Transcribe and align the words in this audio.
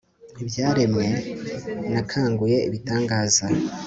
ibyaremwe 0.41 1.05
nakanguye 1.91 2.57
ibitangaza 2.67 3.45